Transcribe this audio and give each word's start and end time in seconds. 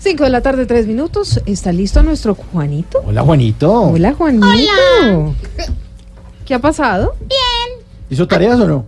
5 0.00 0.24
de 0.24 0.30
la 0.30 0.40
tarde, 0.40 0.66
3 0.66 0.86
minutos. 0.86 1.40
¿Está 1.46 1.72
listo 1.72 2.02
nuestro 2.02 2.34
Juanito? 2.34 3.02
Hola, 3.06 3.22
Juanito. 3.22 3.72
Hola, 3.82 4.14
Juanito. 4.14 5.34
¿Qué 6.46 6.54
ha 6.54 6.58
pasado? 6.58 7.14
¿Hizo 8.08 8.26
tareas 8.26 8.58
o 8.60 8.66
no? 8.66 8.84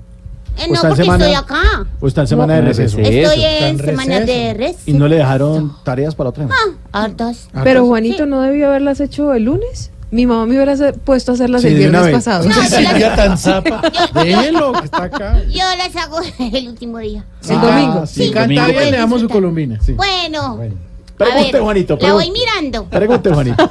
Eh, 0.58 0.64
¿O 0.68 0.74
no, 0.74 0.80
porque 0.80 0.96
semana- 1.02 1.24
estoy 1.26 1.34
acá. 1.42 1.86
¿O 2.00 2.08
está 2.08 2.22
en 2.22 2.26
semana 2.26 2.54
de 2.56 2.62
receso? 2.62 2.98
Estoy 2.98 3.42
en 3.44 3.78
semana 3.78 4.20
de 4.20 4.54
res. 4.54 4.76
¿Y 4.86 4.92
no 4.94 5.06
le 5.06 5.16
dejaron 5.16 5.72
tareas 5.84 6.14
para 6.14 6.30
otra? 6.30 6.48
Ah, 6.50 7.02
hartas. 7.04 7.48
Pero 7.62 7.86
Juanito, 7.86 8.26
¿no 8.26 8.40
debió 8.42 8.68
haberlas 8.68 9.00
hecho 9.00 9.32
el 9.34 9.44
lunes? 9.44 9.90
Mi 10.10 10.26
mamá 10.26 10.44
me 10.44 10.56
hubiera 10.56 10.74
puesto 11.04 11.32
a 11.32 11.34
hacerlas 11.36 11.62
Sí, 11.62 11.68
el 11.68 11.74
viernes 11.76 12.02
vez. 12.04 12.12
pasado. 12.14 12.44
No, 12.46 12.54
yo 12.54 12.80
las, 12.98 13.16
tan 13.16 13.38
zapa. 13.38 13.80
Déjelo, 14.12 14.72
que 14.72 14.84
está 14.84 15.04
acá. 15.04 15.42
yo 15.48 15.64
las 15.78 15.96
hago 15.96 16.18
el 16.52 16.68
último 16.68 16.98
día. 16.98 17.24
El 17.48 17.60
domingo. 17.60 18.06
Sí, 18.06 18.24
Sí, 18.26 18.30
canta 18.30 18.66
bien, 18.66 18.90
le 18.90 18.96
damos 18.98 19.20
su. 19.22 19.28
Sí. 19.28 19.92
Bueno, 19.92 20.56
Bueno. 20.56 20.74
Pregunte, 21.16 21.52
ver, 21.52 21.62
Juanito. 21.62 21.98
la 22.00 22.12
voy 22.14 22.30
mirando. 22.30 22.84
Pregunte, 22.86 23.30
Juanito. 23.32 23.70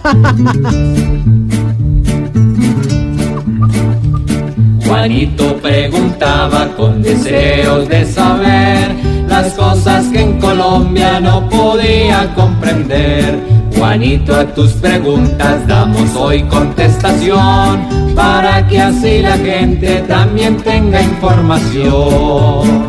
Juanito 4.85 5.57
preguntaba 5.57 6.67
con 6.75 7.01
deseos 7.01 7.87
de 7.87 8.05
saber 8.05 8.93
las 9.27 9.53
cosas 9.53 10.05
que 10.07 10.19
en 10.21 10.39
Colombia 10.39 11.19
no 11.19 11.47
podía 11.49 12.33
comprender. 12.35 13.39
Juanito, 13.75 14.35
a 14.35 14.45
tus 14.53 14.73
preguntas 14.73 15.65
damos 15.65 16.13
hoy 16.15 16.43
contestación 16.43 18.13
para 18.15 18.67
que 18.67 18.79
así 18.79 19.21
la 19.21 19.37
gente 19.37 20.03
también 20.07 20.57
tenga 20.57 21.01
información. 21.01 22.87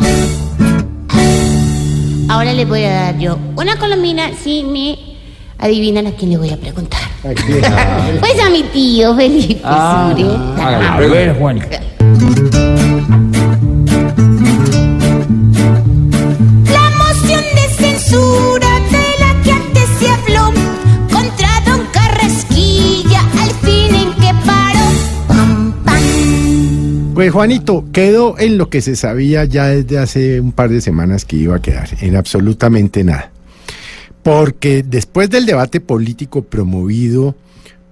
Ahora 2.33 2.55
les 2.55 2.67
voy 2.67 2.83
a 2.85 2.91
dar 2.91 3.19
yo 3.19 3.39
una 3.57 3.77
colomina 3.77 4.31
si 4.33 4.63
me 4.65 4.99
adivinan 5.59 6.07
a 6.07 6.13
quién 6.13 6.31
le 6.31 6.39
voy 6.39 6.49
a 6.49 6.57
preguntar. 6.57 7.01
Pues 7.23 8.43
a 8.43 8.49
mi 8.49 8.63
tío 8.63 9.15
Felipe 9.15 9.61
Sure. 9.61 10.39
A 10.59 10.99
ver, 10.99 11.39
Juanito. 11.39 11.67
La 11.71 11.79
Pues 27.23 27.31
Juanito, 27.31 27.85
quedó 27.93 28.37
en 28.37 28.59
lo 28.59 28.69
que 28.69 28.81
se 28.81 28.97
sabía 28.97 29.45
ya 29.45 29.69
desde 29.69 29.97
hace 29.97 30.41
un 30.41 30.51
par 30.51 30.71
de 30.71 30.81
semanas 30.81 31.25
que 31.25 31.37
iba 31.37 31.55
a 31.55 31.63
quedar, 31.63 31.89
en 32.01 32.17
absolutamente 32.17 33.05
nada. 33.05 33.31
Porque 34.25 34.83
después 34.83 35.31
del 35.31 35.47
debate 35.47 35.79
político 35.79 36.43
promovido 36.43 37.37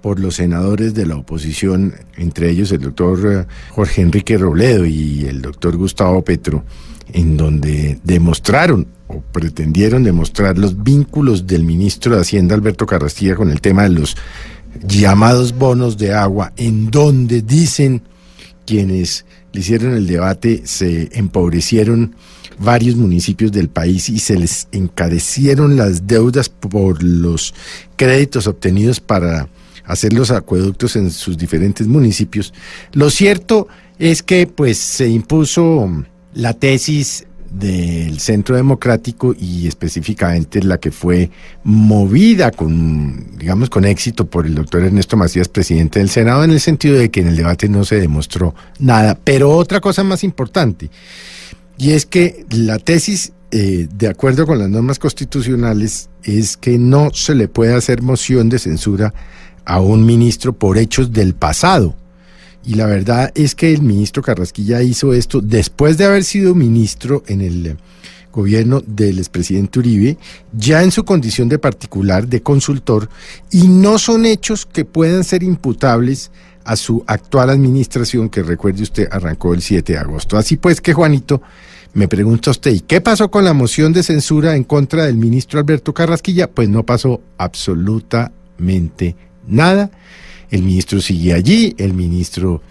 por 0.01 0.19
los 0.19 0.35
senadores 0.35 0.95
de 0.95 1.05
la 1.05 1.15
oposición, 1.15 1.93
entre 2.17 2.49
ellos 2.49 2.73
el 2.73 2.81
doctor 2.81 3.47
eh, 3.47 3.53
Jorge 3.69 4.01
Enrique 4.01 4.37
Robledo 4.37 4.85
y 4.85 5.23
el 5.23 5.41
doctor 5.41 5.77
Gustavo 5.77 6.21
Petro, 6.25 6.65
en 7.13 7.37
donde 7.37 7.99
demostraron 8.03 8.85
o 9.07 9.21
pretendieron 9.21 10.03
demostrar 10.03 10.57
los 10.57 10.83
vínculos 10.83 11.47
del 11.47 11.63
ministro 11.63 12.15
de 12.15 12.21
Hacienda 12.23 12.53
Alberto 12.53 12.85
Carrastilla 12.85 13.37
con 13.37 13.49
el 13.49 13.61
tema 13.61 13.83
de 13.83 13.91
los 13.91 14.17
llamados 14.85 15.57
bonos 15.57 15.97
de 15.97 16.13
agua, 16.13 16.51
en 16.57 16.91
donde 16.91 17.41
dicen 17.41 18.01
quienes 18.71 19.25
le 19.51 19.59
hicieron 19.59 19.95
el 19.95 20.07
debate 20.07 20.61
se 20.63 21.09
empobrecieron 21.11 22.15
varios 22.57 22.95
municipios 22.95 23.51
del 23.51 23.67
país 23.67 24.07
y 24.07 24.19
se 24.19 24.39
les 24.39 24.69
encarecieron 24.71 25.75
las 25.75 26.07
deudas 26.07 26.47
por 26.47 27.03
los 27.03 27.53
créditos 27.97 28.47
obtenidos 28.47 29.01
para 29.01 29.49
hacer 29.83 30.13
los 30.13 30.31
acueductos 30.31 30.95
en 30.95 31.11
sus 31.11 31.37
diferentes 31.37 31.85
municipios. 31.85 32.53
Lo 32.93 33.09
cierto 33.09 33.67
es 33.99 34.23
que 34.23 34.47
pues 34.47 34.77
se 34.77 35.09
impuso 35.09 36.05
la 36.33 36.53
tesis 36.53 37.27
del 37.51 38.19
Centro 38.19 38.55
Democrático 38.55 39.35
y 39.37 39.67
específicamente 39.67 40.63
la 40.63 40.79
que 40.79 40.91
fue 40.91 41.29
movida 41.63 42.51
con, 42.51 43.37
digamos, 43.37 43.69
con 43.69 43.85
éxito 43.85 44.25
por 44.25 44.45
el 44.45 44.55
doctor 44.55 44.83
Ernesto 44.83 45.17
Macías, 45.17 45.49
presidente 45.49 45.99
del 45.99 46.09
Senado, 46.09 46.43
en 46.43 46.51
el 46.51 46.59
sentido 46.59 46.97
de 46.97 47.11
que 47.11 47.19
en 47.19 47.27
el 47.27 47.35
debate 47.35 47.67
no 47.67 47.83
se 47.83 47.99
demostró 47.99 48.55
nada. 48.79 49.17
Pero 49.21 49.51
otra 49.51 49.81
cosa 49.81 50.03
más 50.03 50.23
importante, 50.23 50.89
y 51.77 51.91
es 51.91 52.05
que 52.05 52.45
la 52.49 52.79
tesis, 52.79 53.33
eh, 53.51 53.87
de 53.93 54.07
acuerdo 54.07 54.45
con 54.45 54.59
las 54.59 54.69
normas 54.69 54.99
constitucionales, 54.99 56.09
es 56.23 56.55
que 56.55 56.77
no 56.77 57.11
se 57.13 57.35
le 57.35 57.47
puede 57.47 57.73
hacer 57.73 58.01
moción 58.01 58.49
de 58.49 58.59
censura 58.59 59.13
a 59.65 59.79
un 59.79 60.05
ministro 60.05 60.53
por 60.53 60.77
hechos 60.77 61.11
del 61.11 61.33
pasado. 61.33 61.95
Y 62.63 62.75
la 62.75 62.85
verdad 62.85 63.31
es 63.35 63.55
que 63.55 63.73
el 63.73 63.81
ministro 63.81 64.21
Carrasquilla 64.21 64.81
hizo 64.81 65.13
esto 65.13 65.41
después 65.41 65.97
de 65.97 66.05
haber 66.05 66.23
sido 66.23 66.53
ministro 66.53 67.23
en 67.27 67.41
el 67.41 67.77
gobierno 68.31 68.81
del 68.85 69.19
expresidente 69.19 69.79
Uribe, 69.79 70.17
ya 70.53 70.83
en 70.83 70.91
su 70.91 71.03
condición 71.03 71.49
de 71.49 71.59
particular, 71.59 72.27
de 72.27 72.41
consultor, 72.41 73.09
y 73.51 73.67
no 73.67 73.97
son 73.97 74.25
hechos 74.25 74.65
que 74.65 74.85
puedan 74.85 75.23
ser 75.23 75.43
imputables 75.43 76.31
a 76.63 76.75
su 76.75 77.03
actual 77.07 77.49
administración, 77.49 78.29
que 78.29 78.43
recuerde 78.43 78.83
usted 78.83 79.07
arrancó 79.11 79.53
el 79.53 79.61
7 79.61 79.93
de 79.93 79.99
agosto. 79.99 80.37
Así 80.37 80.57
pues 80.57 80.79
que, 80.79 80.93
Juanito, 80.93 81.41
me 81.93 82.07
pregunta 82.07 82.51
usted, 82.51 82.71
¿y 82.71 82.79
qué 82.81 83.01
pasó 83.01 83.29
con 83.29 83.43
la 83.43 83.53
moción 83.53 83.91
de 83.91 84.03
censura 84.03 84.55
en 84.55 84.63
contra 84.63 85.05
del 85.05 85.17
ministro 85.17 85.59
Alberto 85.59 85.93
Carrasquilla? 85.93 86.49
Pues 86.49 86.69
no 86.69 86.85
pasó 86.85 87.21
absolutamente 87.37 89.15
nada. 89.47 89.91
El 90.51 90.63
ministro 90.63 91.01
sigue 91.01 91.33
allí, 91.33 91.73
el 91.77 91.93
ministro 91.93 92.61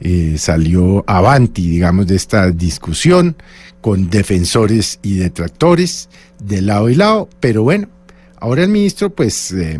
eh, 0.00 0.36
salió 0.38 1.04
avanti, 1.06 1.68
digamos, 1.68 2.06
de 2.06 2.16
esta 2.16 2.50
discusión 2.50 3.36
con 3.80 4.10
defensores 4.10 4.98
y 5.02 5.16
detractores 5.16 6.08
de 6.38 6.62
lado 6.62 6.88
y 6.88 6.94
lado, 6.94 7.28
pero 7.40 7.62
bueno, 7.62 7.88
ahora 8.40 8.64
el 8.64 8.68
ministro 8.68 9.10
pues 9.10 9.52
eh, 9.52 9.78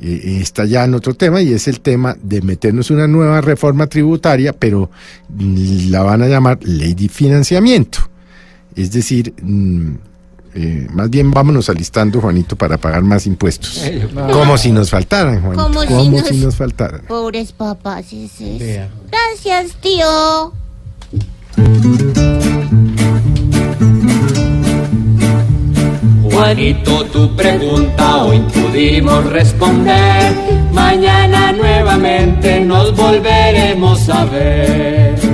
eh, 0.00 0.38
está 0.40 0.64
ya 0.64 0.84
en 0.84 0.94
otro 0.94 1.14
tema 1.14 1.40
y 1.40 1.52
es 1.52 1.68
el 1.68 1.80
tema 1.80 2.16
de 2.20 2.42
meternos 2.42 2.90
una 2.90 3.06
nueva 3.06 3.40
reforma 3.40 3.86
tributaria, 3.86 4.52
pero 4.52 4.90
mm, 5.28 5.90
la 5.90 6.02
van 6.02 6.22
a 6.22 6.28
llamar 6.28 6.58
ley 6.62 6.94
de 6.94 7.08
financiamiento. 7.08 7.98
Es 8.74 8.90
decir, 8.90 9.34
mm, 9.40 9.94
eh, 10.54 10.86
más 10.92 11.10
bien 11.10 11.30
vámonos 11.30 11.68
alistando, 11.68 12.20
Juanito, 12.20 12.56
para 12.56 12.78
pagar 12.78 13.02
más 13.02 13.26
impuestos. 13.26 13.82
Como 14.32 14.56
si 14.56 14.70
nos 14.72 14.90
faltaran, 14.90 15.40
Juanito. 15.42 15.64
Como 15.64 15.82
si 15.82 16.08
nos- 16.08 16.28
si 16.28 16.36
nos 16.38 16.56
faltaran. 16.56 17.02
Pobres 17.08 17.52
papás, 17.52 18.06
ese 18.12 18.56
es. 18.82 18.88
Gracias, 19.10 19.74
tío. 19.80 20.52
Juanito, 26.22 27.04
tu 27.06 27.34
pregunta 27.36 28.24
hoy 28.24 28.40
pudimos 28.52 29.24
responder. 29.30 30.34
Mañana 30.72 31.52
nuevamente 31.52 32.60
nos 32.60 32.94
volveremos 32.96 34.08
a 34.08 34.24
ver. 34.26 35.33